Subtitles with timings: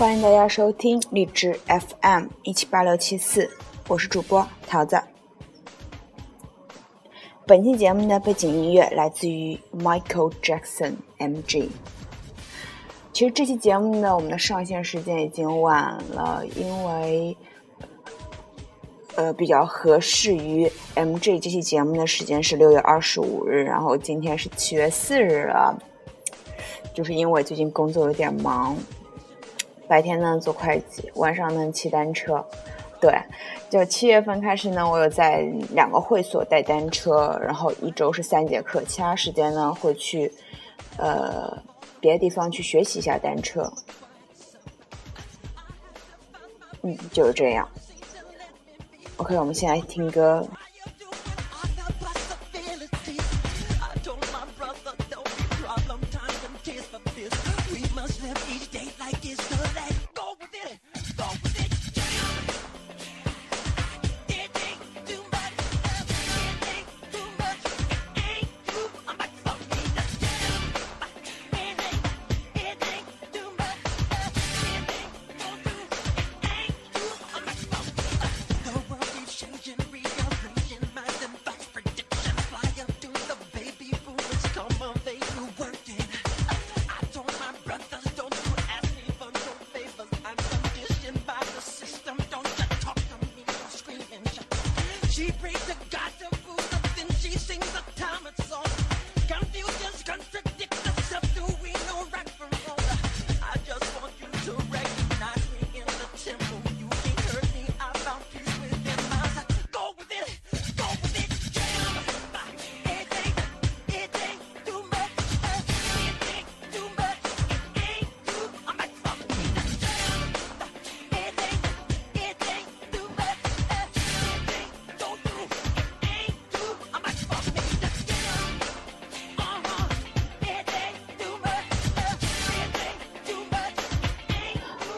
[0.00, 3.50] 欢迎大家收听荔枝 FM 一七八六七四，
[3.86, 4.98] 我是主播桃子。
[7.46, 11.68] 本期节目的背景音乐来自于 Michael Jackson MG。
[13.12, 17.36] 其实这期节目呢，我们的上线时间已经晚了，因为
[19.16, 25.78] 呃比较合适于 MG 这期节目的时间是六月二十五日，然后今天是七月四日了。
[26.94, 28.74] 就是因为最近工作有点忙，
[29.90, 32.46] 白天呢做会计，晚上呢骑单车。
[33.00, 33.12] 对，
[33.68, 35.40] 就七月份开始呢，我有在
[35.74, 40.32] 两个会所带单车，然后一周是三节课，其他时间呢会去
[40.96, 41.60] 呃
[41.98, 43.68] 别的地方去学习一下单车。
[46.82, 47.68] 嗯，就是这样。
[49.16, 50.46] OK，我们先来听歌。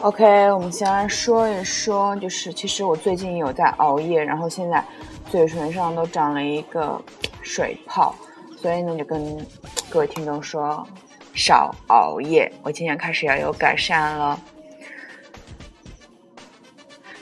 [0.03, 4.83] OK，我们先来说一说，就是其实我最近有在熬夜，然后现在
[5.31, 7.01] 嘴唇上都长了一个
[7.41, 8.13] 水泡，
[8.61, 9.37] 所以呢就跟
[9.89, 10.85] 各位听众说
[11.33, 12.51] 少熬夜。
[12.63, 14.37] 我今天开始要有改善了。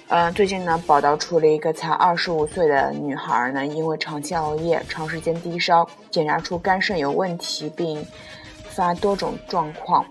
[0.08, 8.03] 嗯，最近呢报道出了一个才二十五岁的女孩呢，因为长期熬夜、长时间低烧，检查出肝肾有问题，并
[8.72, 10.03] 发多种状况。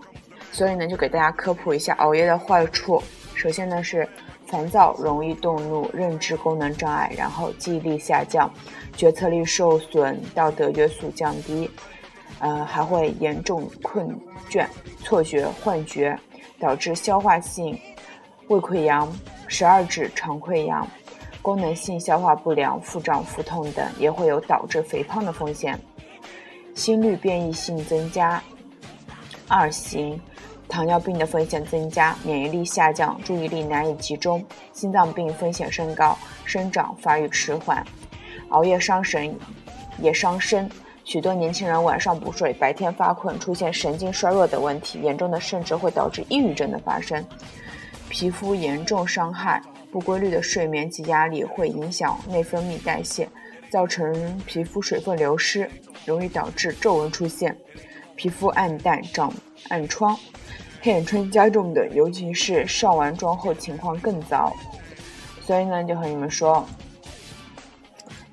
[0.53, 3.03] 所以呢，就给大家科普一下熬夜的坏处。
[3.35, 4.07] 首先呢是
[4.47, 8.53] 烦躁、容易动怒、认知功能障碍，然后记忆力下降、
[8.97, 11.71] 决策力受损、道德约束降低，
[12.41, 14.09] 呃，还会严重困
[14.51, 14.67] 倦、
[15.05, 16.19] 错觉、幻觉，
[16.59, 17.79] 导致消化性
[18.49, 19.11] 胃溃疡、
[19.47, 20.87] 十二指肠溃疡、
[21.41, 25.79] 功能性消化不良、腹胀、腹痛等，也会有导致肥胖的风险。
[26.75, 28.43] 心率变异性增加，
[29.49, 30.21] 二型。
[30.71, 34.43] 糖尿病的风险增加，免疫力下降，注意力难以集中，
[34.73, 37.85] 心脏病风险升高，生长发育迟缓，
[38.51, 39.37] 熬夜伤神
[39.99, 40.71] 也伤身。
[41.05, 47.25] 许多年轻人晚上不睡，白天发困，出现神经衰弱等问题，严重的甚至会导致抑郁症的发生。
[48.09, 49.61] 皮肤严重伤害，
[49.91, 53.29] 不规律的睡眠及压力会影响内分泌代谢，
[53.71, 55.69] 造成皮肤水分流失，
[56.05, 57.57] 容易导致皱纹出现，
[58.21, 59.33] 皮肤暗淡长
[59.71, 60.15] 暗疮。
[60.83, 64.55] 黑眼圈加重的，尤其是上完妆后情况更糟，
[65.47, 66.67] 所以呢，就和你们说，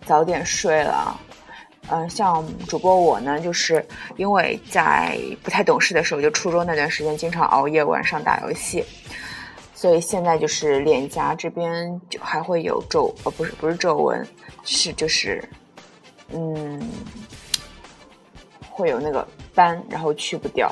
[0.06, 1.18] 早点睡了。
[1.90, 3.85] 嗯，像主播我呢，就是
[4.17, 8.84] 因为在不太懂事的时候，就初中那段时间经常熬夜，晚上打游戏，
[9.73, 14.28] 所以现在就是脸颊这边就还会有皱，呃，不是不是皱纹，
[14.66, 15.41] 是就是，
[16.34, 16.78] 嗯，
[18.78, 20.72] 会有那个斑，然后去不掉。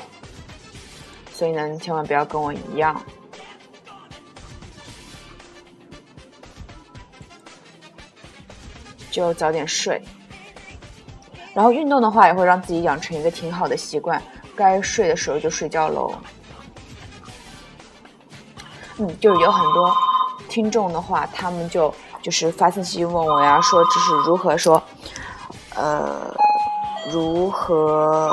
[1.32, 3.02] 所以呢，你千万不要跟我一样，
[9.10, 10.00] 就早点睡。
[11.52, 14.22] 然后运动的话，也会让自己养成一个挺好的习惯，
[14.54, 16.14] 该睡的时候就睡觉喽。
[18.98, 19.92] 嗯，就有很多
[20.48, 21.92] 听众的话，他们就
[22.22, 24.82] 就是发信息问我呀，说这是如何说，
[25.74, 26.34] 呃，
[27.10, 28.30] 如何。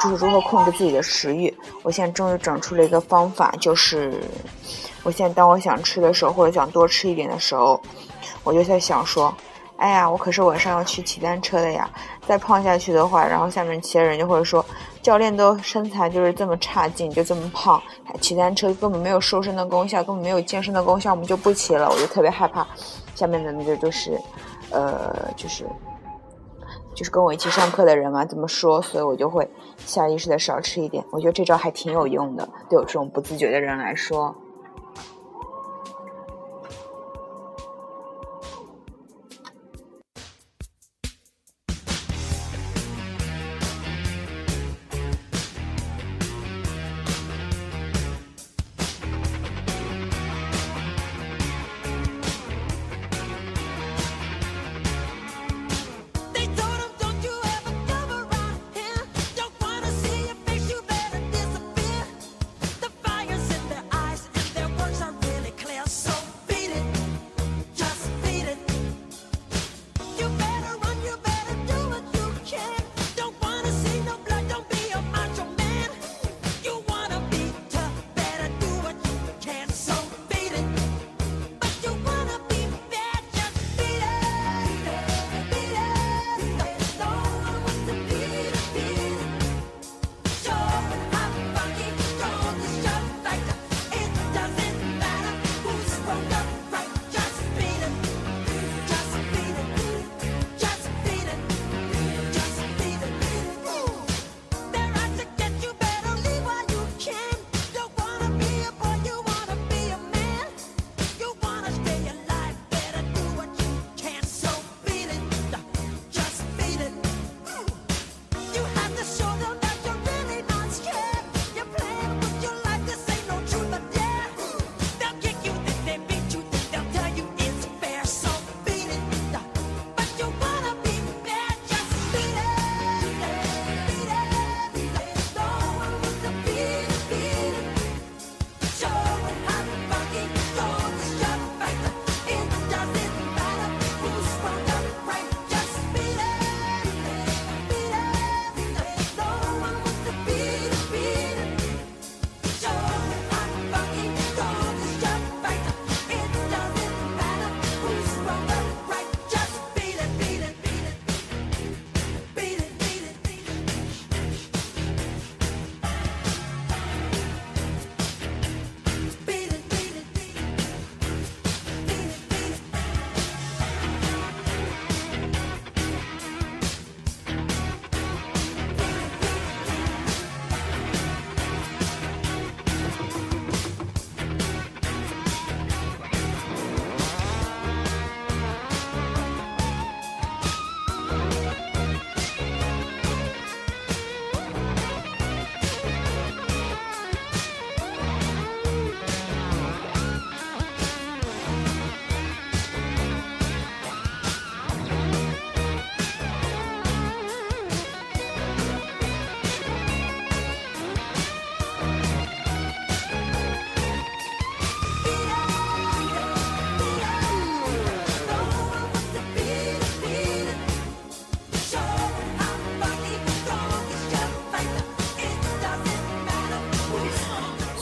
[0.00, 1.52] 就是如何控制自己的食欲。
[1.82, 4.22] 我现在终于整出了一个方法，就是
[5.02, 7.80] 我现在当我想吃的时候，或者想多吃一点的时候，
[8.44, 9.34] 我就在想说，
[9.76, 11.90] 哎呀，我可是晚上要去骑单车的呀！
[12.28, 14.64] 再胖下去的话，然后下面骑的人就会说，
[15.02, 17.82] 教练都身材就是这么差劲，就这么胖，
[18.20, 21.90] 骑单车根本没有瘦身的功效，根本没有健身的功效，我们就不骑了。
[21.90, 22.64] 我就特别害怕，
[23.16, 24.16] 下面的那个就是，
[24.70, 25.66] 呃，就是，
[26.98, 29.48] 就是跟我一起上课的人嘛，这么说，所以我就会
[29.86, 31.04] 下意识的少吃一点。
[31.12, 34.34] 我觉得这招还挺有用的，对我这种不自觉的人来说。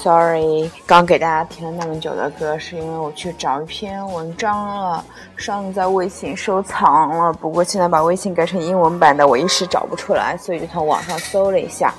[0.07, 5.05] Sorry，刚给大家听了那么久的歌，是因为我去找一篇文章了，
[5.37, 7.33] 上次在微信收藏了。
[7.33, 11.93] 不过现在把微信改成英文版的，我一时找不出来，所以就从网上搜了一下。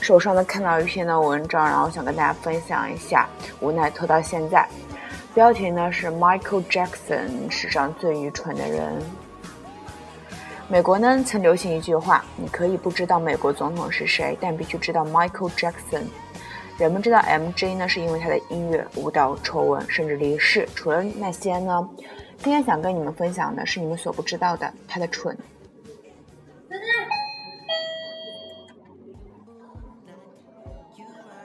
[0.00, 3.28] 手上呢看到一篇的文章，然后想跟大家分享一下。
[3.58, 4.64] 无奈拖到现在，
[5.34, 9.02] 标题呢是 Michael Jackson 史上最愚蠢的人。
[10.68, 16.04] 美国呢曾流行一句话：你可以不知道美国总统是谁，但必须知道 Michael Jackson。
[16.78, 20.68] 人们知道 MJ 呢，是因为他的音乐、舞蹈丑闻甚至离世。
[20.74, 21.88] 除了那些呢，
[22.36, 25.34] 今天想跟你们分享的是你们所不知道的他的蠢。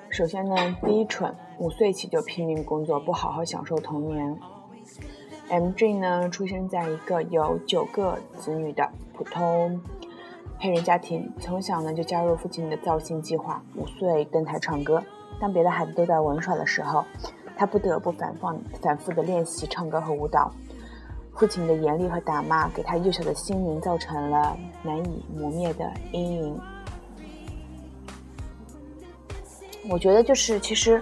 [0.10, 4.38] 首先呢，第一蠢，五岁起就拼命工作，不好好享受童年。
[5.50, 9.82] MJ 呢，出生在一个有九个子女的普通
[10.60, 15.02] 黑人家庭，从小呢就加入父亲的造星计划，五岁登台唱歌。
[15.41, 17.03] 当别的孩子都在玩耍的时候，
[17.57, 20.53] 他不得不反放反复的练习唱歌和舞蹈。
[21.33, 26.62] 父亲的严厉和打骂，给他幼小的心灵造成了难以磨灭的阴影。
[29.89, 31.01] 我觉得就是，其实，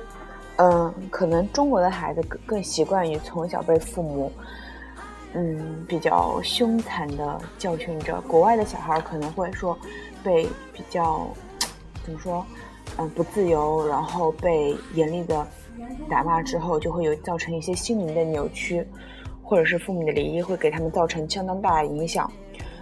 [0.55, 4.31] 嗯，可能中国的孩子更更习惯于从小被父母
[5.34, 8.22] 嗯，比较凶残的教训着。
[8.22, 9.77] 国外的小孩可能会说
[10.24, 11.27] 被比较
[12.05, 12.46] 怎么说，
[12.98, 15.48] 嗯，不自由，然后被严厉的
[16.10, 18.86] 打骂之后，就会有造成一些心灵的扭曲，
[19.41, 22.29] 或者是父母的离异会给他们造成相当大的影响。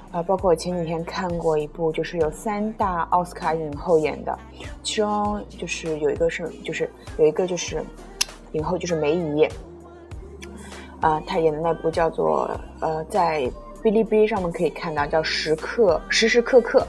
[0.10, 4.40] 啊，包括我前几天看过一部，就是有三大奥斯卡影后演的，
[4.82, 7.84] 其中就是有一个是，就是有一个就是
[8.54, 9.46] 影后就是梅姨，
[11.02, 12.50] 啊，她演的那部叫做
[12.80, 13.42] 呃，在
[13.84, 16.80] 哔哩哔哩上面可以看到叫《时刻时时刻刻》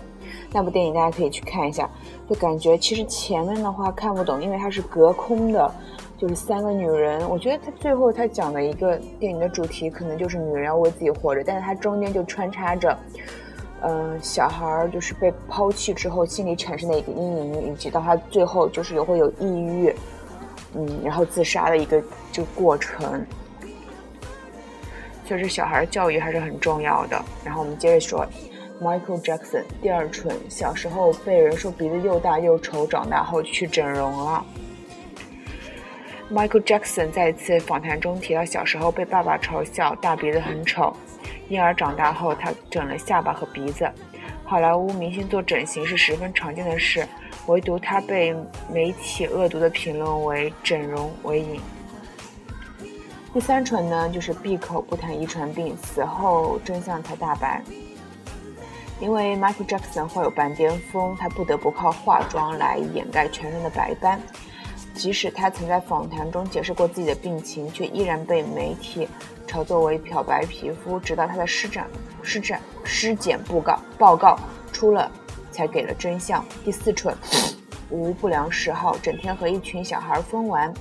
[0.52, 1.88] 那部电影，大家可以去看一下，
[2.28, 5.74] 就感觉其实前面的话看不懂，因为它是隔空的。
[6.16, 12.98] 就是三个女人，我觉得他最后他讲的一个电影的主题可能就是女人要为自己活着，但是他中间就穿插着，
[13.82, 19.94] 嗯，小孩儿就是被抛弃之后心里产生的一个阴影，以及到他最后就是也会有抑郁，
[20.74, 22.02] 嗯，然后自杀的一个
[22.32, 23.24] 就过程。
[25.24, 27.24] 确实，小孩教育还是很重要的。
[27.44, 28.26] 然后我们接着说
[28.80, 34.44] ，Michael Jackson 第二春，小时候被人说鼻子又大又丑，长大后去整容了。
[36.30, 40.94] Michael Jackson 在一次访谈中提到，小时候被爸爸嘲笑大鼻子很丑，
[41.48, 43.90] 因而长大后他整了下巴和鼻子。
[44.44, 47.06] 好莱坞明星做整形是十分常见的事，
[47.46, 48.34] 唯独他被
[48.72, 51.60] 媒体恶毒的评论为整容为瘾。
[53.32, 57.62] 第三蠢呢，就是闭口不谈遗传病，死后真相才大白。
[59.00, 64.20] 因为 Michael Jackson 患有半边疯，他不得不靠化妆来掩盖全身的白斑。
[64.94, 69.08] 即使他曾在访谈中解释过自己的病情，却依然被媒体
[69.46, 71.84] 炒作为漂白皮肤，直到他的尸检、
[72.22, 74.36] 尸检、尸检报告报告
[74.72, 75.08] 出了，
[75.52, 76.44] 才给了真相。
[76.64, 77.16] 第四蠢，
[77.90, 80.74] 无不良嗜好，整天和一群小孩疯玩。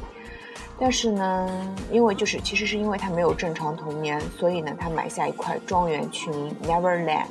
[0.80, 7.26] 但是呢，因为就是其实是因为他没有正常童年，所以呢，他买下一块庄园，取名 Neverland，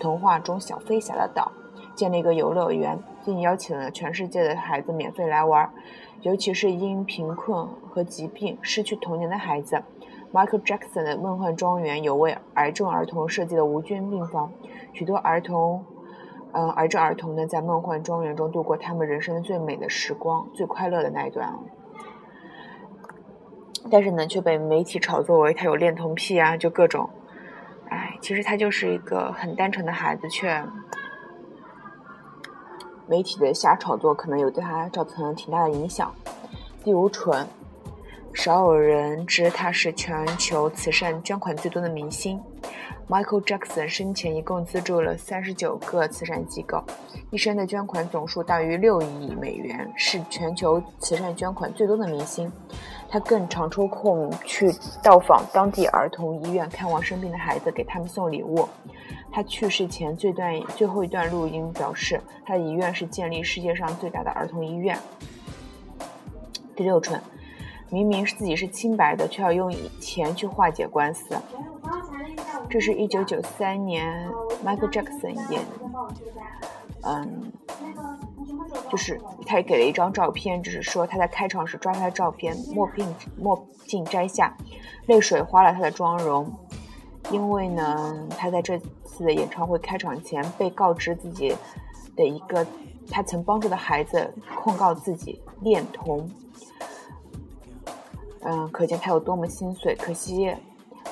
[0.00, 1.52] 童话中小飞侠的岛，
[1.94, 5.70] 建了一个游乐园，并邀请了全世界的孩子免费来玩。
[6.22, 9.82] 尤其是因贫困和疾病失去童年的孩子
[10.32, 14.52] ，Michael Jackson 的梦幻庄园有为癌症儿童设计的无菌病房，
[14.92, 15.84] 许多儿童，
[16.52, 21.54] 呃，癌症儿童呢，在梦幻庄园中度过他们人生最美的时光，最快乐的那一段。
[23.90, 27.08] 但是呢，却被媒体炒作为他有恋童癖啊，就各种，
[28.20, 30.64] 其实他就是一个很单纯的孩子，却。
[33.06, 36.14] 媒体的瞎炒作可能有对他造成了挺大的影响。
[36.84, 37.44] 第五蠢，
[38.32, 42.40] 少有人知他是全球慈善捐款最多的明星。
[43.08, 46.84] Michael Jackson 生前一共资助了三十九个慈善机构，
[47.30, 52.52] 一生的捐款总数大于六亿美元，是全球慈善捐款最多的明星。
[53.12, 58.68] 他更常抽空去到访当地儿童医院，看望生病的孩子，给他们送礼物。
[59.32, 64.96] 他去世前最段最后一段录音表示，他的遗愿是建立世界上最大的儿童医院。
[66.76, 67.20] 第六春，
[67.88, 71.36] 明明是自己是清白的，却要用钱去化解官司。
[72.68, 74.30] 这是一九九三年
[74.64, 75.62] Michael Jackson 演，
[77.02, 77.52] 嗯。
[78.90, 84.56] 就是他也给了一张照片，就是说他在开场时抓他的照片，墨镜墨镜摘下，
[85.06, 86.52] 泪水花了他的妆容。
[87.30, 91.54] 因为呢，他在这次的演唱会开场前被告知自己
[92.16, 92.66] 的一个
[93.08, 96.28] 他曾帮助的孩子控告自己恋童，
[98.40, 99.94] 嗯，可见他有多么心碎。
[99.94, 100.52] 可惜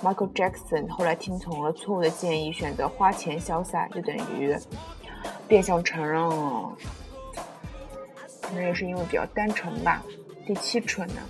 [0.02, 4.56] Michael Jackson 后来听从了错误的建议，选择花钱消灾，就等于
[5.46, 6.72] 变相承认了。
[8.48, 10.02] 可能也是因为比较单纯吧。
[10.46, 11.20] 第七蠢呢，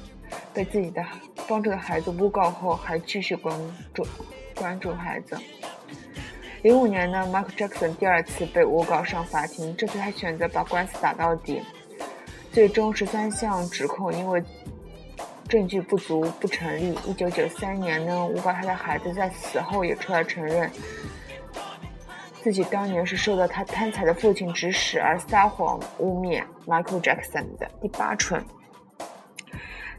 [0.54, 1.04] 被自己的
[1.48, 3.52] 帮助的孩子诬告后，还继续关
[3.92, 4.06] 注
[4.54, 5.37] 关注孩子。
[6.62, 11.60] 零五年呢，Michael Jackson 第二次被诬告上法庭，这次他选择把官司打到底。
[12.52, 14.42] 最终十三项指控因为
[15.48, 16.96] 证据不足不成立。
[17.04, 20.70] 一九九三年呢，诬告他的孩子在死后也出来承认。
[22.42, 28.42] 自己当年是受到他贪财的父亲指使而撒谎污蔑 Michael Jackson 的第八蠢，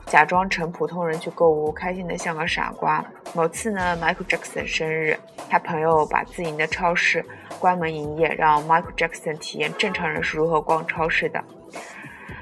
[0.05, 3.05] 假装成普通人去购物，开心的像个傻瓜。
[3.35, 5.17] 某次呢，Michael Jackson 生日，
[5.49, 7.23] 他朋友把自营的超市
[7.59, 11.43] 关门营业，让 Michael Jackson 体验正常人是如何逛超市的。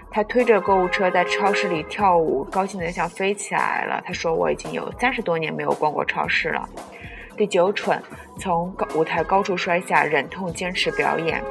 [0.10, 4.02] 他推着购物车在超市里跳舞，高兴的像飞起来了。
[4.06, 6.68] 他说：“我已经有三十多年没有逛过超市了。”
[7.38, 8.02] 第九蠢，
[8.40, 11.42] 从高舞台高处摔下，忍痛坚持表演。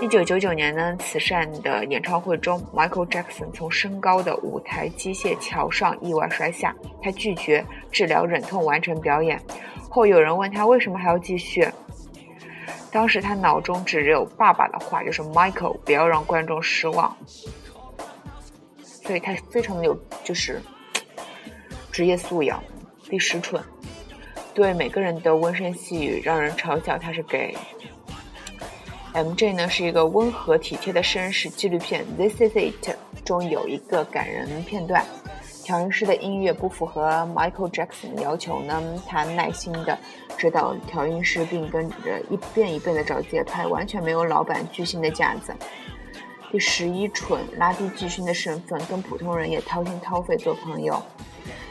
[0.00, 9.40] 一九九九年呢，慈善的演唱会中，Michael Jackson 从升高的舞台机械桥上意外摔下，他拒绝治疗忍痛完成表演。
[9.88, 11.68] 后有人问他为什么还要继续，
[12.90, 17.16] 当时他脑中只有爸爸的话，就是 Michael 不要让观众失望。
[18.82, 20.60] 所以他非常的有就是
[21.92, 22.60] 职业素养。
[23.08, 23.62] 第十蠢，
[24.54, 27.56] 对每个人的温声细语，让人嘲笑他是 gay。
[29.14, 31.48] M.J 呢是一个温和体贴的绅士。
[31.48, 32.90] 纪录片《This Is It》
[33.24, 35.04] 中有一个感人片段，
[35.64, 39.98] 调音师的音乐不符合 Michael Jackson 的要求呢，他耐心的
[40.36, 45.54] 指导调音师，并跟着一遍一遍的找节拍，完全没有老板巨星的架子。
[46.50, 51.02] 第十一蠢，拉低巨星的身份，跟普通人也掏心掏肺做朋友。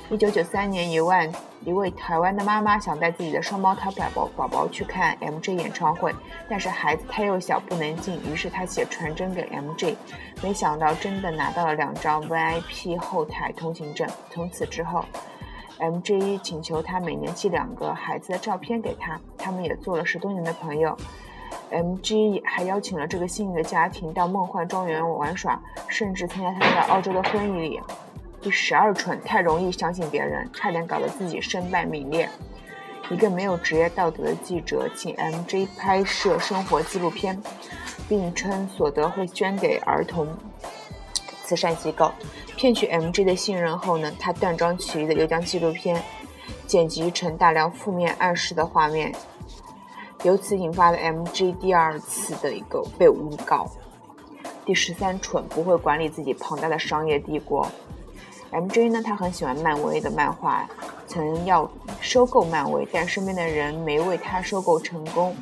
[0.10, 1.32] 一九九三年，一万
[1.64, 6.14] 一位台湾的妈妈想带自己的双胞胎宝宝宝宝去看 MJ 演唱会，
[6.50, 9.96] 但是孩子太幼小不能进，于是她写传真给 MJ，
[10.44, 14.06] 没想到真的拿到了两张 VIP 后台通行证。
[14.30, 15.06] 从此之后
[15.80, 20.98] ，MJ 请求他每年寄两个孩子的照片给他，他们也做了十多年的朋友。
[21.72, 27.80] MJ 还邀请了这个幸运的家庭到梦幻庄园玩耍，甚至参加他们在澳洲的婚礼。
[28.42, 32.28] 第十二蠢，太容易相信别人，差点搞得自己身败名裂。
[33.12, 37.40] 一个没有职业道德的记者请 MJ 拍摄生活纪录片，
[38.10, 40.28] 并称所得会捐给儿童
[41.44, 42.12] 慈善机构。
[42.56, 46.02] 骗取 MJ 的信任后呢，他断章取义的又将纪录片
[46.66, 49.14] 剪辑成大量负面暗示的画面，
[50.24, 53.70] 由此引发了 MJ 第二次的一个被诬告。
[54.66, 57.68] 第十三蠢，不会管理自己庞大的商业帝国。
[58.52, 58.90] M.J.
[58.90, 60.68] 呢，他很喜欢漫威的漫画，
[61.08, 61.70] 曾要
[62.02, 65.34] 收购漫威，但身边的人没为他收购成功，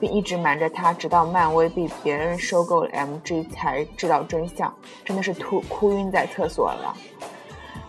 [0.00, 3.44] 并一直瞒着他，直到漫威被别人收购了，M.J.
[3.44, 6.96] 才知道真相，真的是吐哭晕在厕所了。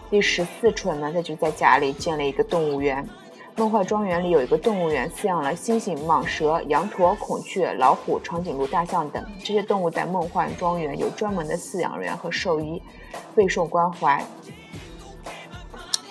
[0.10, 3.08] 第十四春呢，他就在家里建了一个动物园。
[3.58, 9.26] 梦幻庄园里有一个动物园，饲养了猩猩、蟒蛇、羊驼、孔雀、老虎、长颈鹿、大象等。
[9.40, 12.80] 这些动物在梦幻庄园有专门的饲养员和兽医，
[13.34, 14.24] 备受关怀。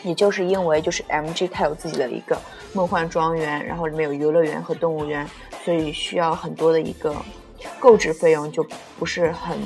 [0.02, 1.46] 也就是因为就是 M.G.
[1.46, 2.36] 它有自己的一个
[2.72, 5.24] 梦幻庄园，然后里面有游乐园和动物园，
[5.64, 7.14] 所以需要很多的一个
[7.78, 8.66] 购置费用，就
[8.98, 9.56] 不是很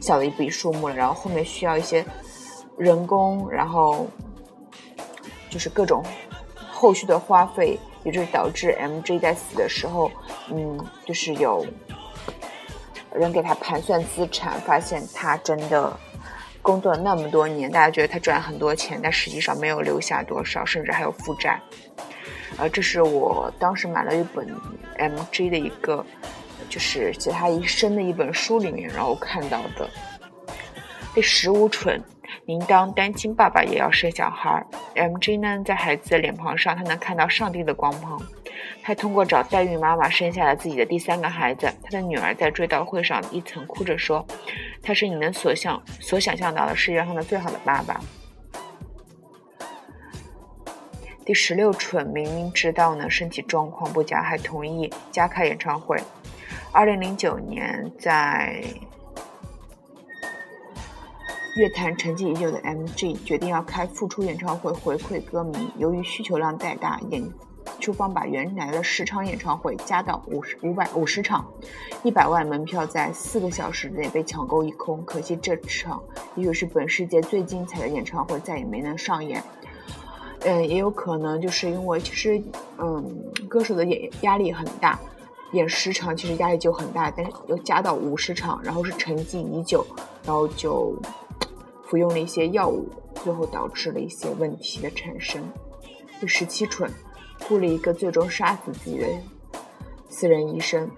[0.00, 0.94] 小的一笔数目了。
[0.94, 2.02] 然后后面需要一些
[2.78, 4.06] 人工，然后
[5.50, 6.02] 就是各种。
[6.76, 9.18] 后续的花费，也就是导致 M.J.
[9.18, 10.10] 在死的时候，
[10.50, 11.64] 嗯，就是有
[13.14, 15.98] 人给他盘算资产，发现他真的
[16.60, 21.58] 工作了那么多年，大家觉得他赚很多钱，但实际上没有留下多少，甚至还有负债。
[22.58, 24.46] 呃，这是我当时买了一本
[24.98, 25.48] M.J.
[25.48, 26.04] 的一个，
[26.68, 29.88] 就是写他一生的一本书里面，然后看到的。
[31.14, 31.98] 第十五蠢。
[32.48, 34.64] 您当单亲爸爸也要生小孩。
[34.94, 35.38] M.J.
[35.38, 38.22] 呢，在孩子的脸庞上，他能看到上帝的光芒。
[38.84, 41.66] 他通过找代孕妈妈生下了自己的第三个孩子。
[41.82, 44.24] 他的女儿在追悼会上一曾哭着说
[44.80, 48.00] ：“他是你能所想所想象到的世界上的最好的爸爸。”
[51.26, 56.00] 第十六蠢，明明知道呢身体状况不佳，还同意加开演唱会。
[56.70, 58.62] 二零零九年在。
[61.56, 65.70] 乐坛沉寂已久的 M.G 决定要开复出演唱会回馈歌迷。
[65.78, 67.26] 由于需求量太大，演
[67.80, 71.46] 出方把原来的十场演唱会加到五十五百五十场，
[72.02, 75.02] 一百万门票在四个小时内被抢购一空。
[75.06, 76.02] 可惜这场
[76.34, 79.42] 也许是本世界最精彩的演唱会再也没能上演。
[80.40, 82.38] 嗯，也有可能就是因为其实
[82.76, 83.02] 嗯，
[83.48, 85.00] 歌手的演压力很大，
[85.52, 89.82] 演十场其实压力就很大，但是又加到五十场，然后是沉寂已久，
[90.22, 90.94] 然后就。
[91.86, 95.42] 服用了一些药物，最后导致了一些问题的产生。
[96.20, 96.90] 第十七蠢，
[97.48, 99.06] 雇了一个最终杀死自己的
[100.08, 100.90] 私人医生。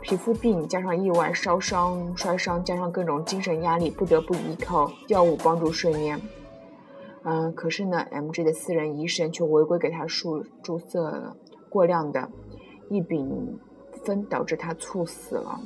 [0.00, 6.20] 皮肤病加上意外烧伤、摔伤，加上各种精神压力，不得不依靠药物帮助睡眠。
[7.24, 11.36] 嗯，可是呢，M.G 的私人医生却违规给他输注射了
[11.68, 12.30] 过量的
[12.88, 13.58] 异丙
[14.04, 15.60] 酚，导致他猝死了。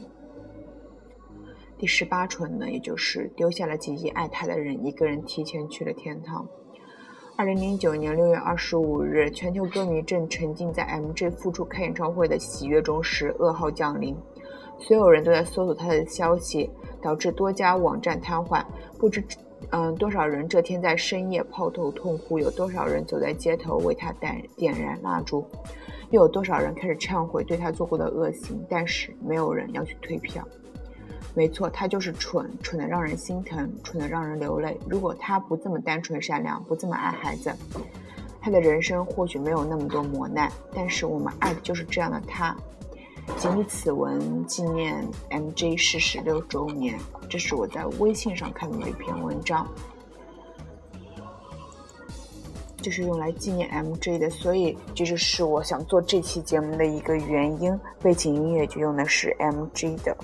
[1.82, 6.46] 第十八春呢，也就是丢下了几亿爱他的人，一个人提前去了天堂。
[7.36, 14.16] 二零零九年六月二十五日，全球歌迷正沉浸在 M.J 复出开演唱会的喜悦中时，噩耗降临。
[14.78, 16.70] 所有人都在搜索他的消息，
[17.02, 18.64] 导致多家网站瘫痪。
[18.96, 19.20] 不知
[19.70, 22.38] 嗯，多少人这天在深夜抱头痛哭？
[22.38, 25.44] 有多少人走在街头为他点点燃蜡烛？
[26.10, 28.64] 又有多少人开始忏悔对他做过的恶行？
[28.70, 30.46] 但是没有人要去退票。
[31.34, 34.78] 没错，他就是蠢，蠢的让人心疼，蠢的让人流泪。
[34.86, 37.50] 如果他不这么单纯善良，不这么爱孩子，
[38.40, 40.52] 他的人生或许没有那么多磨难。
[40.74, 42.54] 但是我们爱的就是这样的他。
[43.38, 46.98] 谨以此文纪念 MJ 逝世六周年。
[47.30, 49.66] 这是我在微信上看到的一篇文章，
[52.78, 57.78] 就是用来纪念 MJ 的，所以这就是我想做这期节目的一个原因。
[58.02, 60.14] 背景音乐就用的是 MJ 的。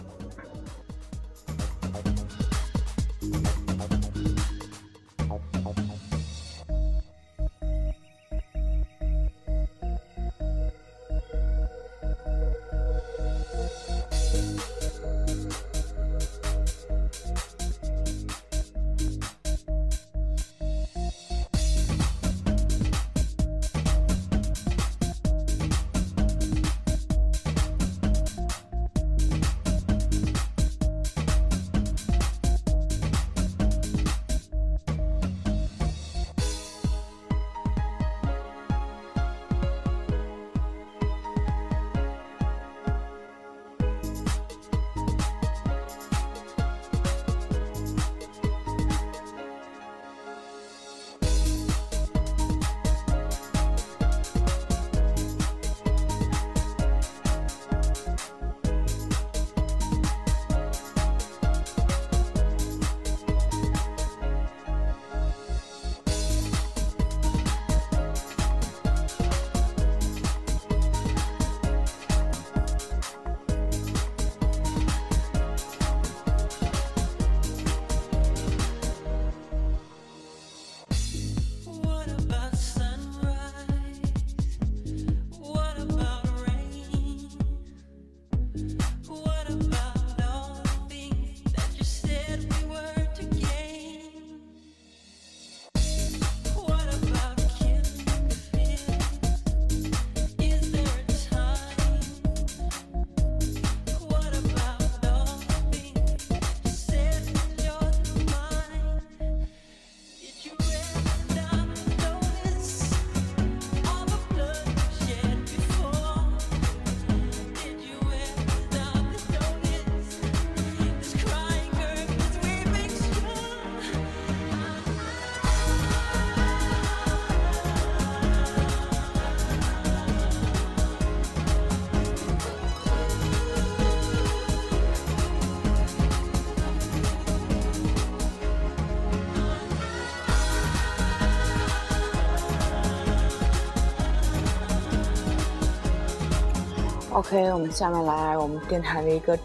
[147.19, 149.37] OK，我们下面来我们电台的一个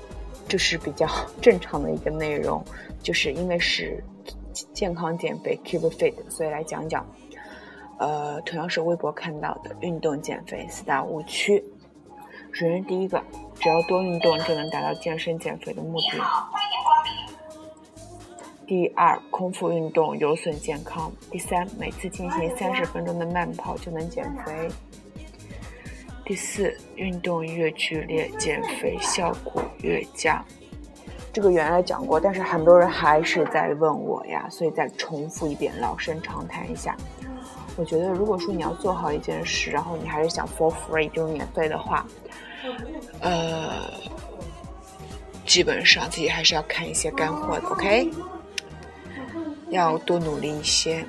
[0.47, 1.07] 就是比较
[1.41, 2.63] 正常的一个内容，
[3.01, 4.03] 就是因为是
[4.75, 7.03] 健康减肥 keep fit，所以来讲讲，
[7.97, 11.63] 呃，同样是微博看到的运动减肥四大误区。
[12.51, 13.19] 首先第一个，
[13.55, 16.21] 只要多运动就能达到健身减肥的目的。
[18.67, 21.11] 第二，空腹运动有损健康。
[21.31, 24.69] 第三，每次进行三十分钟的慢跑就能减肥。
[26.25, 30.43] 第四，运动越剧烈，减肥效果越佳。
[31.33, 36.95] 这个原来讲过，但是很多人还是在问我呀，所以再重复一遍，老生常谈一下。
[37.75, 42.05] 我觉得，如果说你要做好一件事，然后你还是想 for free 就是免费的话，
[43.19, 43.91] 呃，
[45.45, 48.09] 基本上自己还是要看一些干货的，OK？
[49.69, 51.03] 要多努力一些。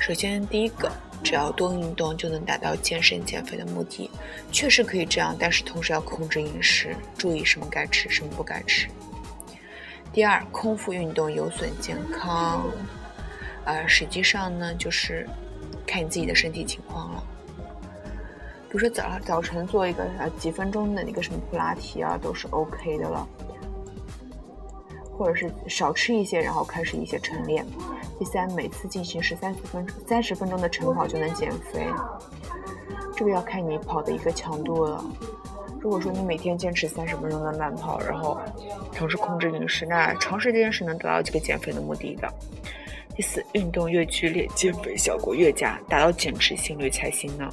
[0.00, 0.90] 首先，第一个。
[1.24, 4.10] 只要多运动就能达到健身减肥的目的，
[4.52, 8.86] 确实可以这样，但是同时要控制饮食，注意什么该吃，什么不该吃。
[10.12, 12.64] 第二，空腹运动有损健康，
[13.64, 15.26] 呃，实际上呢，就是
[15.86, 17.24] 看你自己的身体情况了。
[18.68, 23.26] 比如说早早晨做一个呃几分钟的那个什么普拉提啊，都是 OK 的了。
[25.16, 27.64] 或者是少吃一些，然后开始一些晨练。
[28.18, 31.86] 第三，每次进行十三十分钟三十分钟的晨跑就能减肥，
[33.16, 35.04] 这个要看你跑的一个强度了。
[35.80, 38.38] 如果说你每天坚持三十分钟的慢跑，然后
[38.94, 42.32] 同时控制饮食，那长时间是能达到这个减肥的目的的。
[43.14, 47.48] 第四，运动越剧烈，减肥效果越佳，达到减脂心率才行呢。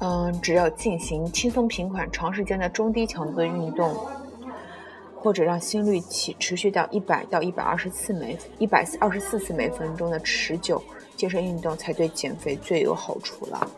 [0.00, 3.96] 嗯，只要进行轻松平缓、长时间的中低强度的运动。
[5.26, 10.80] 或者让心率起持续到一百到一百二十次每一百二十四次每分钟的持久
[11.16, 13.68] 健身运动才对减肥最有好处了。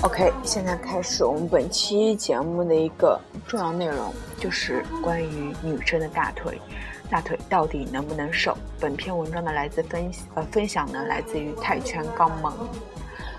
[0.00, 6.60] OK，现在开始我们本期节目的一个重要内容，就是关于女生的大腿，
[7.08, 8.54] 大腿到底能不能瘦？
[8.78, 12.52] 本篇文章呢来自分呃分享呢来自于泰拳刚猛，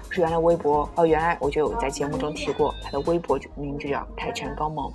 [0.10, 4.91] 是原来微博哦，原来我就有在节目中提过，他的微博就名字叫泰拳刚猛，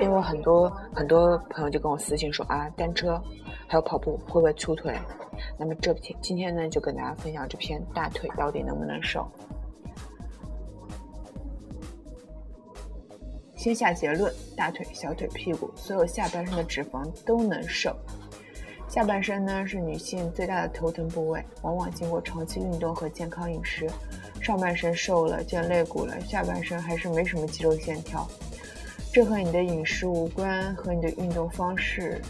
[0.00, 3.22] 因为很多很多朋友就跟我私信说啊，单车
[3.68, 4.98] 还有跑步会不会粗腿？
[5.56, 9.30] 那么这篇今天呢就跟大家分享这篇大腿到底能不能瘦。
[13.62, 17.96] 先下结论：大腿、小腿、屁股，所有下半身的脂肪都能瘦。
[18.88, 23.88] 下半身呢是女性最大的头疼部位，往往经过长期运动和健康饮食，
[24.40, 28.28] 上半身瘦了，见肋骨了，下半身还是没什么肌肉线条。
[29.12, 32.20] 这和你的饮食无关，和你的运动方式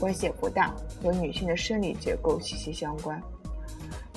[0.00, 3.22] 关系也不大，和女性的生理结构息息相关。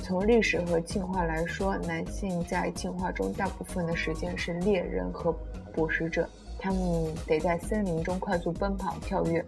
[0.01, 5.31] 从历史和进化来说，男性在进化中大部分的时间是猎人和
[5.71, 6.27] 捕食者。
[6.59, 9.43] 他们得在森林中快速奔跑、跳跃，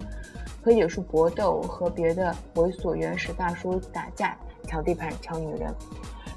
[0.63, 5.75] 和野兽搏斗，和别的猥琐原始大叔打架、抢地盘、抢女人，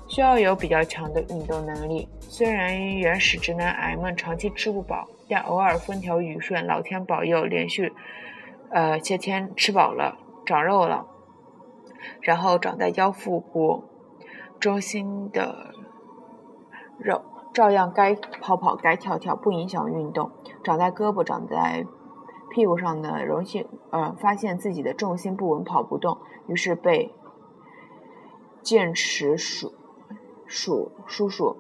[0.09, 2.09] 需要有比较强的运动能力。
[2.21, 7.93] 虽然原始直男癌们长期吃不饱，但偶尔风调雨顺，老天保佑，连续
[8.71, 11.07] 呃些天吃饱了、长肉了，
[12.21, 13.85] 然后长在腰腹部
[14.59, 15.73] 中心的
[16.99, 17.23] 肉。
[17.55, 20.33] 照样该跑跑，该跳跳，不影响运动。
[20.65, 21.87] 长在胳膊、长在
[22.51, 27.15] 屁股上的，容易呃发现自己的重心不稳，跑不动，于是被
[28.61, 29.73] 剑齿鼠
[30.47, 31.57] 鼠叔叔、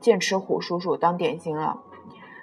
[0.00, 1.80] 剑齿虎叔叔当典型了。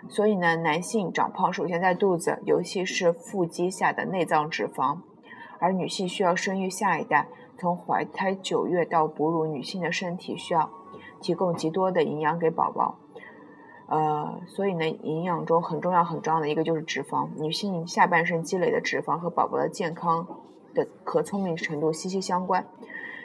[0.07, 4.99] 所以呢，男性长胖首先在肚子，尤其是腹肌下的内脏脂肪；
[5.59, 10.69] 而女性需要生育下一代，从怀胎九月到哺乳，女性的身体需要。
[11.23, 12.99] 提供极多的营养给宝宝，
[13.87, 17.29] 呃，所以呢，营养中很重要、很重要的一个就是脂肪。
[17.37, 20.27] 女性下半身积累的脂肪和宝宝的健康
[20.75, 22.67] 的可聪明程度息息相关。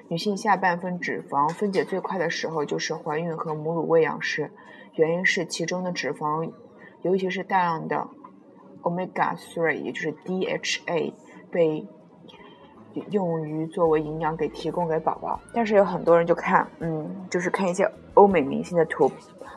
[0.09, 4.51] 女性下半分脂肪分解最快的时候就是怀孕和母乳喂养时，
[4.95, 6.51] 原因是其中的脂肪，
[7.03, 8.09] 尤其是大量的
[8.83, 11.13] omega three，也就是 DHA
[11.51, 11.87] 被。
[13.11, 19.11] 用于作为营养给提供给宝宝，但是有很多人就看，嗯，就是看一些欧美明星的图，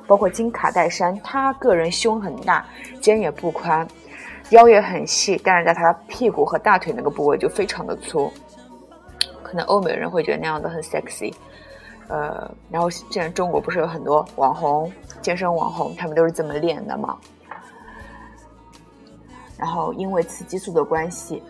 [0.06, 2.64] 包括金卡戴珊，她个人胸很大，
[3.02, 3.88] 肩也不宽，
[4.52, 8.32] 腰也很细，但是在她屁股和大腿那个部位就非常的粗，
[9.42, 11.34] 可能欧美人会觉得那样子很 sexy，
[12.10, 14.92] 呃，然后现在中国不是有很多网红
[15.22, 17.18] 健身网红，他们都是这么练的嘛，
[19.58, 21.42] 然后因为雌激素的关系。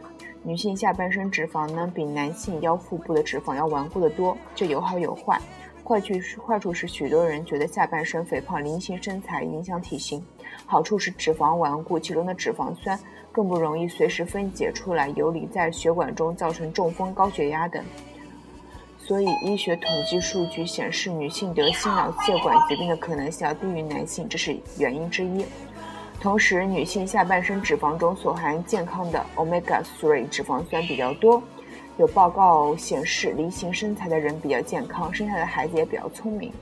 [0.43, 5.39] 女性下半身脂肪呢，比男性腰腹部的脂肪要顽固得多，这有好有坏。
[5.83, 10.23] 坏处是坏处是许多人觉得下半身肥胖菱形身材影响体型，
[10.65, 12.97] 好处是脂肪顽固，其中的脂肪酸
[13.31, 17.83] 更不容易随时分解出来游离在血管中，造成中风、高血压等。
[18.97, 25.45] 所以，医学统计数据显示，女性得心脑血管疾病的可能性要低于男性，这是原因之一。
[26.21, 31.41] 同时，女性下半身脂肪中所含健康的 omega-3 脂肪酸比较多。
[31.97, 36.53] 有报告显示，梨形身材的人比较健康，生下的孩子也比较聪明。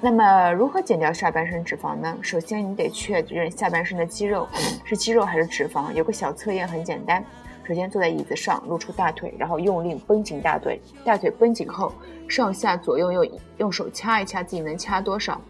[0.00, 2.16] 那么，如何减掉下半身脂肪呢？
[2.22, 4.48] 首先，你得确认下半身的肌肉
[4.84, 5.92] 是肌肉还是脂肪。
[5.92, 7.22] 有个小测验很简单：
[7.66, 10.80] 首先坐在椅子上，露出大腿，然后用力绷紧大腿。
[11.04, 11.92] 大腿绷紧后，
[12.28, 15.40] 上下左右用用手掐一掐，自己能掐多少？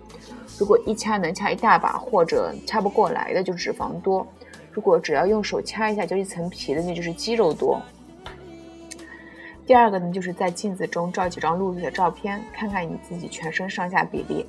[0.58, 4.24] 如果一掐能掐一大把，或者掐不过来的就脂肪多；
[4.70, 7.82] 如果只要用手掐一下就一层皮的，那就是肌肉多。
[9.66, 14.46] 第二个呢，就是在镜子中照几张露腿的照片，看看你自己全身上下比例。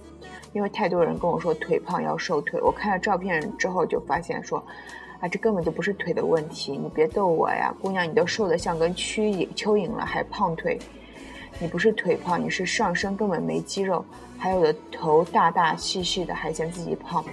[0.54, 4.64] 因为太多人跟我说腿胖要瘦腿，我看了照片之后就发现说，
[5.28, 10.80] 这根本就不是腿的问题，你别逗我呀，姑娘，你都瘦得像根蚯蚓蚯蚓了，还胖腿。
[11.58, 14.04] 你不是腿胖，你是上身根本没肌肉，
[14.38, 17.24] 还有的头大大细细的，还嫌自己胖。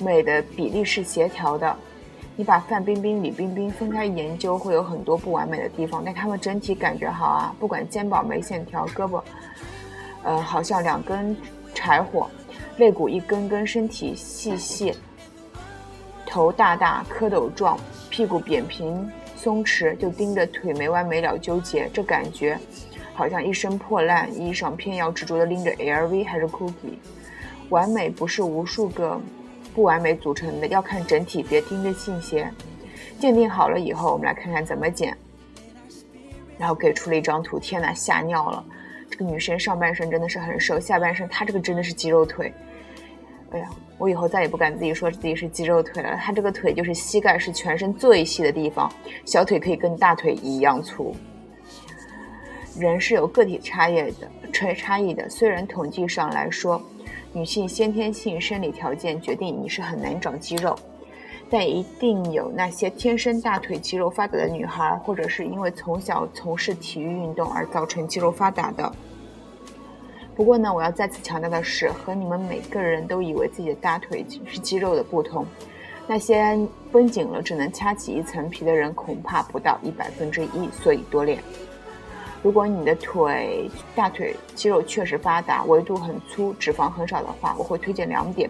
[0.00, 1.76] 美的比例是协调的，
[2.34, 7.54] 你把范冰冰、李冰冰分开研究，会有很多不完美的地方，但她们整体感觉好啊。
[7.58, 9.22] 不管肩膀没线条，胳膊，
[10.22, 11.36] 呃，好像两根
[11.74, 12.30] 柴火，
[12.78, 14.94] 肋骨一根根，身体细细，
[16.24, 17.76] 头大大，蝌蚪状，
[18.08, 22.56] 屁股扁平松弛，就盯着腿没完没了纠结，这感觉
[23.14, 26.98] 好像一身破烂衣裳，偏要执着的拎着 LV 还是 Cookie。
[27.68, 29.20] 完美不是无数个
[29.74, 32.48] 不完美组成的，要看整体，别盯着细节。
[33.18, 35.16] 鉴定好了以后，我们来看看怎么剪。
[36.56, 38.64] 然后给出了一张图，天呐，吓尿了！
[39.10, 42.52] 这个女生上半身真的是很瘦，下半身她这个真的是肌肉腿。
[43.50, 46.16] 哎呀，我以后再也不敢自己说自己是肌肉腿了。
[46.16, 48.92] 她这个腿就是膝盖是全身最细的地方，
[49.24, 51.14] 小腿可以跟大腿一样粗。
[52.78, 55.28] 人是有个体差异的，差差异的。
[55.28, 56.80] 虽然统计上来说，
[57.32, 60.78] 女性先天性生理条件决定你是很难长肌肉。
[61.50, 68.92] 但一定有那些天生大腿肌肉发达的女孩，或者是因为从小从事体育运动而造成肌肉发达的。
[70.38, 75.44] 不过呢，我要再次强调的是，和你们每个人都以为自己的大腿是肌肉的不同，
[76.06, 76.56] 那些
[76.92, 80.70] 绷紧了只能掐起一层皮的人，恐怕不到一百分之一。
[80.70, 81.42] 所以多练。
[82.40, 88.48] 如果你的腿大腿肌肉确实发达，维度很粗，脂肪很少的话，我会推荐两点。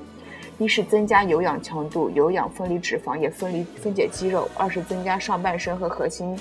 [0.59, 6.39] 一是增加有氧强度，有氧分离脂肪也分离分解肌肉；二是增加上半身和核心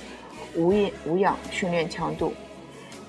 [0.57, 2.33] 无氧无氧训练强度。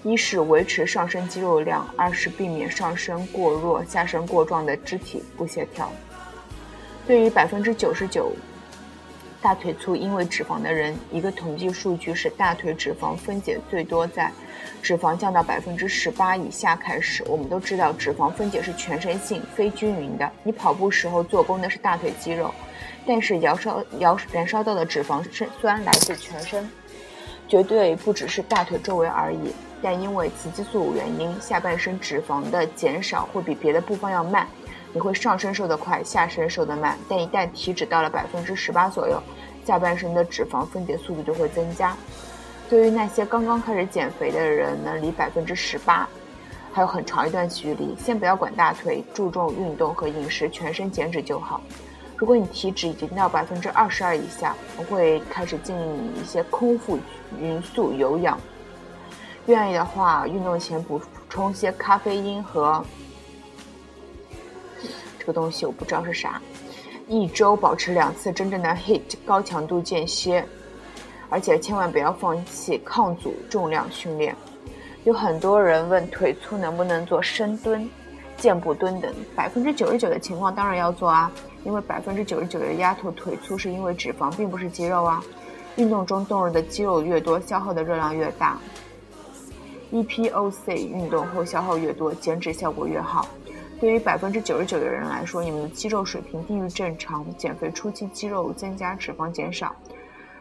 [0.04, 5.90] 一是维持上身肌肉量，二是避免上身过弱、下身过壮的肢体不协调。
[7.06, 8.32] 对于百分之九十九
[9.40, 14.30] 大腿粗因为脂肪的人，一个统计数据是大腿脂肪分解最多在。
[14.82, 20.30] 脂肪降到百分之十八以下开始，我们都知道脂肪分解是全身性、非均匀的。
[20.44, 22.52] 你跑步时候做功的是大腿肌肉，
[23.06, 26.68] 但是燃烧、燃燃烧到的脂肪是酸来自全身，
[27.48, 29.52] 绝对不只是大腿周围而已。
[29.80, 34.46] 但因为雌激素原因，下半身脂肪的减少会比别的部分要慢，
[34.92, 36.98] 你会上身瘦得快，下身瘦得慢。
[37.08, 39.22] 但一旦体脂到了百分之十八左右，
[39.64, 41.96] 下半身的脂肪分解速度就会增加。
[42.68, 46.08] 对于那些刚刚开始减肥的人呢，离百分之十八
[46.72, 47.96] 还有很长一段距离。
[47.98, 51.60] 先不要管大腿，注重运动和饮食，全身减脂就好。
[52.18, 56.98] 如果你体脂已经到百分之二十二以下，我会开始建议你一些空腹
[57.40, 58.38] 匀速有氧。
[59.46, 62.84] 愿意的话，运动前补充些咖啡因和
[65.18, 66.42] 这个东西我不知道是啥。
[67.06, 70.44] 一周保持两次真正的 HIT 高强度间歇。
[71.30, 74.34] 而且千万不要放弃抗阻重量训练。
[75.04, 77.86] 有很多人问腿粗能不能做深蹲、
[78.38, 81.30] 箭步蹲等，百分之九十九的情况当然要做啊，
[81.64, 85.22] 因为百分之九十九的丫头腿粗是因为脂肪，并不是肌肉啊。
[85.76, 88.58] 运动中动入的肌肉越多，消耗的热量越大。
[89.92, 93.26] EPOC 运动后消耗越多，减脂效果越好。
[93.80, 99.74] 对于百分之九十九的人来说，你们的肌肉水平低于正常，减肥初期肌肉增加，脂肪减少。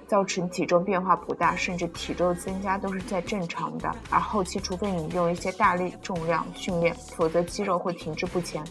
[0.07, 3.93] 造成体重变化不大，甚至体重增加都是在正常的。
[4.09, 8.63] 而后期，除非你用一些大力重量训练，否则肌肉会停滞不前，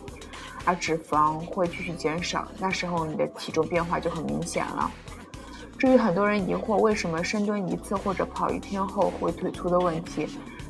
[0.65, 2.49] 而脂肪会继续减少。
[2.59, 4.91] 那时候你的体重变化就很明显了。
[5.79, 10.27] 至于很多人疑惑为什么深蹲一次或者跑一天后会腿粗的问题，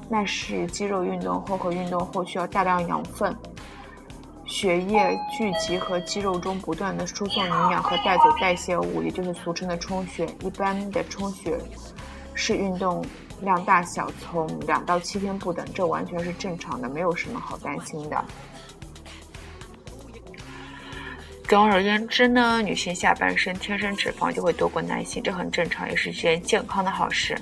[0.09, 3.33] 那是肌肉运动后和运动后需要大量养分。
[4.47, 10.27] 血液聚集和肌肉中不断的输送营养和带走代谢物，也就是俗称的充血。
[10.43, 11.59] 一般的充血
[12.33, 13.05] 是运动
[13.43, 18.25] 量大小从两到七天不等，这完全是正常的，没有什么好担心的。
[21.49, 27.37] 总而言之呢，女性下半身天生脂肪就会多过男性，这很正常，也是一件健康的好事。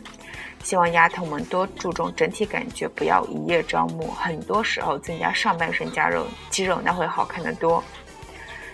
[0.64, 4.10] 希望丫头们多注重整体感觉，不要一叶障目。
[4.12, 7.84] 很多时候增加上半身加肉肌肉，那会好看的多。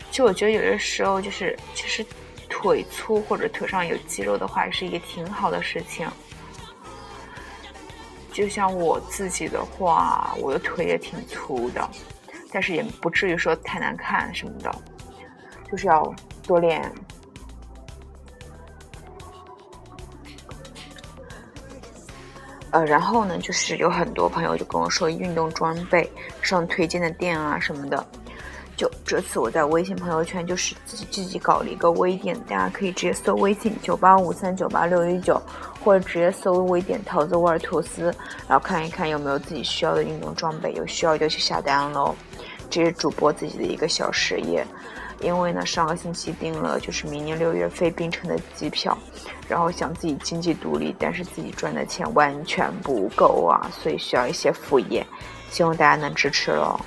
[0.08, 2.06] 其实我觉得有的时候就是，其实
[2.48, 6.08] 腿粗或者腿上有肌肉的话，是一个挺好的事情。
[8.32, 11.90] 就像我自己的话，我的腿也挺粗的，
[12.52, 14.72] 但是也不至于说太难看什么的，
[15.68, 16.14] 就是要
[16.46, 16.80] 多练。
[22.70, 26.10] 呃，然后呢，就是有很多朋友就跟我说运动装备
[26.40, 28.06] 上推荐的店啊什么的。
[28.76, 35.38] 就这次我在微信朋友圈就是自己自己搞了一个微店，大家可以直接搜微信九八五三九八六一九，
[35.84, 38.04] 或者直接搜微店桃子味吐司，
[38.48, 42.14] 然后看一看有没有自己需要的运动装备，有需要就去下单喽。
[42.70, 44.66] 这是主播自己的一个小事业。
[45.20, 48.96] 因为呢，上个星期订了就是明年六月飞槟城的机票，
[49.48, 55.06] 然后想自己经济独立，但是自己赚的钱完全不够啊，所以需要一些副业，
[55.50, 56.78] 希望大家能支持喽。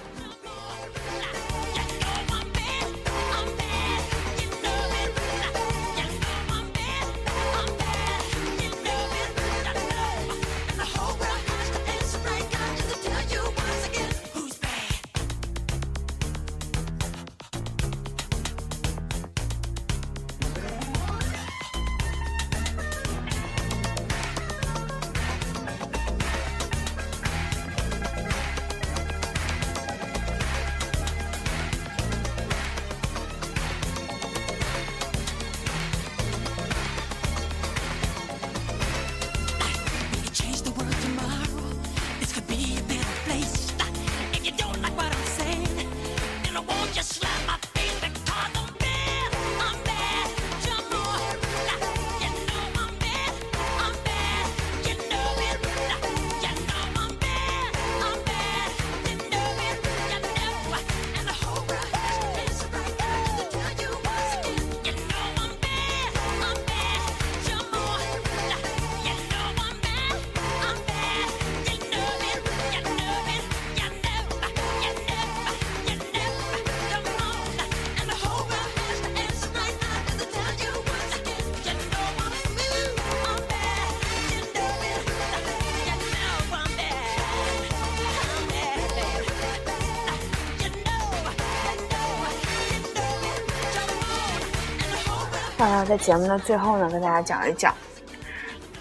[95.63, 97.73] 当然，在节目的最后呢，跟大家讲一讲，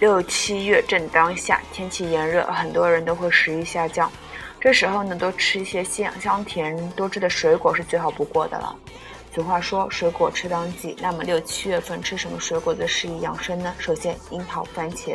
[0.00, 4.10] 六七月正当下，天气炎热，很多人都会食欲下降。
[4.60, 8.74] 这时候呢，多吃一些香香甜多汁的水果是最好不过的了。
[9.32, 10.96] 俗话说，水果吃当季。
[11.00, 13.72] 那么六七月份吃什么水果最适宜养生呢？
[13.78, 15.14] 首先，樱桃、番茄，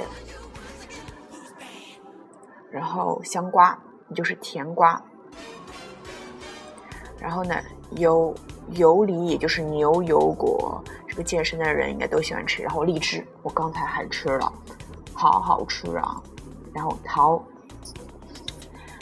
[2.72, 5.04] 然后香瓜，也就是甜瓜。
[7.20, 7.62] 然后呢，
[7.98, 8.34] 油
[8.70, 10.82] 油梨，也就是牛油果。
[11.24, 12.62] 健身的人应该都喜欢吃。
[12.64, 14.52] 然后荔枝，我刚才还吃了，
[15.14, 16.22] 好好吃啊。
[16.74, 17.44] 然后桃。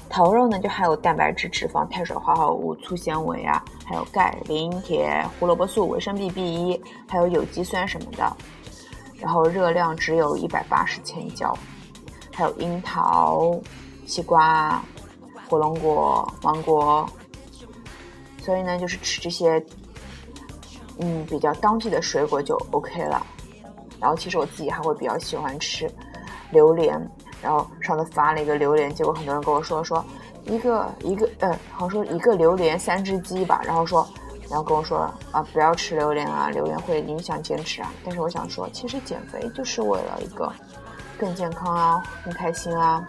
[0.08, 8.38] 桃肉呢，就含有蛋白质、脂肪、碳水化合物、粗纤维啊，还有钙、磷、铁、胡萝卜素、维生素、B 一，还有有机酸什么的。
[9.20, 11.54] 然后热量只有一百八十千焦。
[12.34, 13.60] 还有樱桃、
[14.06, 14.82] 西瓜、
[15.50, 17.06] 火龙果、芒果。
[18.38, 19.62] 所以呢，就是吃这些，
[21.00, 23.26] 嗯，比较当季的水果就 OK 了。
[24.00, 25.90] 然后其实我自己还会比较喜欢吃
[26.52, 27.00] 榴莲。
[27.42, 30.04] 然后上次发了一个榴莲，结果很多人跟我说说
[30.46, 34.08] 一个一个呃，好像说一个榴莲三只鸡吧，然后说，
[34.50, 35.00] 然后跟我说
[35.32, 37.94] 啊不要吃榴莲啊，榴莲会影响坚持啊。
[38.04, 40.52] 但是我想说，其实减肥就是为了一个
[41.20, 43.06] 更健康啊，更开心啊，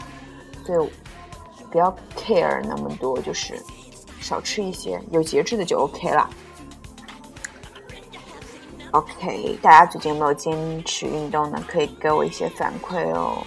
[0.66, 0.91] 所以
[1.70, 3.55] 不要 care 那么多，就是
[4.20, 6.28] 少吃一些，有节制的就 OK 了。
[8.97, 11.62] OK，大家最近有没有坚持运动呢？
[11.68, 13.47] 可以给我一些反馈哦。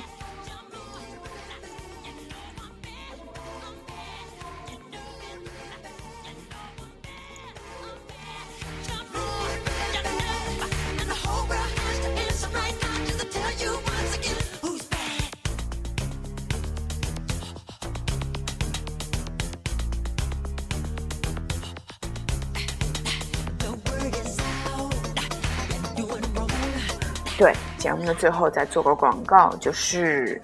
[28.20, 30.40] 最后再做个广告，就是，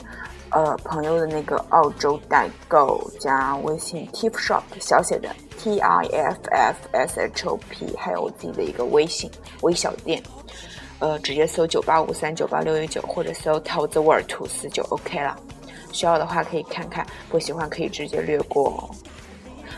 [0.49, 9.29] 呃，朋友的那个澳洲代购加微信 Tiff Shop 小写的 T I F F S H O P，还有我自己的一个微信
[9.61, 10.23] 微小店，
[10.99, 15.37] 呃，直接搜九八五三九八六一九，或者搜 Tell the World 吐司就 OK 了。
[15.91, 18.89] 需要的话可以看看，不喜欢可以直接略过。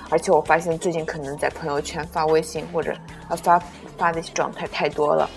[0.09, 2.95] 而且我发现最近可能在朋友圈发微信或者
[3.27, 3.59] 呃发
[3.97, 5.27] 发的状态太多了。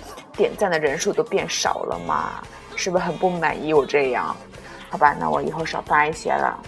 [0.40, 2.42] 点赞的人数都变少了嘛，
[2.74, 4.34] 是不是很不满意我这样？
[4.88, 6.58] 好吧，那我以后少发一些了。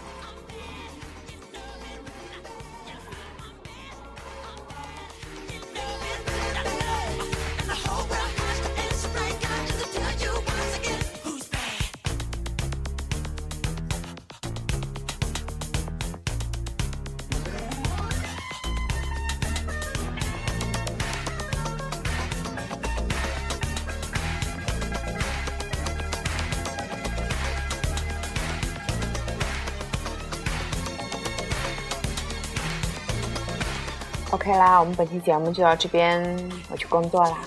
[34.52, 36.22] OK 啦，我们本期节目就到这边，
[36.70, 37.38] 我去工作啦，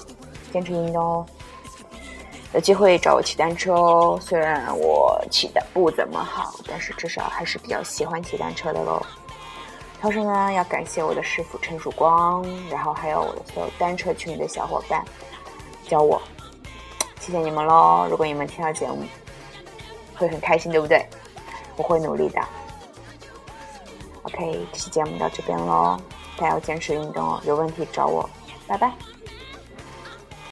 [0.52, 1.26] 坚持运动哦。
[2.56, 9.00] 有机会找我骑单车哦，虽然我骑的不怎么好，但是至少还是比较喜欢骑单车的喽。
[10.02, 15.06] 同时呢，要感谢我的师傅陈曙光，然后还有我的所有单车群里的小伙伴
[15.88, 16.20] 教我，
[17.20, 18.08] 谢谢你们喽！
[18.10, 19.04] 如果你们听到节目，
[20.16, 21.08] 会很开心，对不对？
[21.76, 22.42] 我会努力的。
[24.24, 26.00] OK，这期节目到这边喽。
[26.38, 28.30] 大家要坚持运动哦，有问题找我，
[28.68, 28.92] 拜拜。